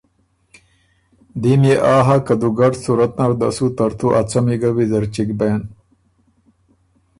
دیم 1.41 1.61
يې 1.69 1.75
آ 1.95 1.95
هۀ 2.05 2.17
که 2.25 2.33
دُوګډ 2.41 2.73
صورت 2.83 3.11
نر 3.17 3.31
ده 3.39 3.49
سُو 3.55 3.65
ترتُو 3.77 4.07
ا 4.19 4.21
څمی 4.29 4.55
ګۀ 4.61 4.69
ویزر 4.75 5.03
چِګ 5.13 5.29
بېن 5.39 5.61